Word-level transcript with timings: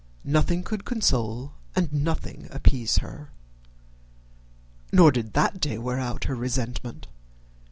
Nothing 0.25 0.63
could 0.63 0.83
console 0.83 1.53
and 1.75 1.93
nothing 1.93 2.47
appease 2.49 2.97
her. 3.05 3.29
Nor 4.91 5.11
did 5.11 5.33
that 5.33 5.59
day 5.59 5.77
wear 5.77 5.99
out 5.99 6.23
her 6.23 6.33
resentment. 6.33 7.05